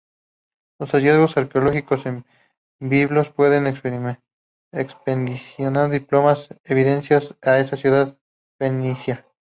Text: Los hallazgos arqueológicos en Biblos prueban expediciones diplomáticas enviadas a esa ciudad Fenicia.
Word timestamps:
Los 0.79 0.93
hallazgos 0.95 1.37
arqueológicos 1.37 2.07
en 2.07 2.25
Biblos 2.79 3.29
prueban 3.29 3.67
expediciones 3.67 4.19
diplomáticas 5.91 6.59
enviadas 6.63 7.35
a 7.43 7.59
esa 7.59 7.77
ciudad 7.77 8.17
Fenicia. 8.59 9.27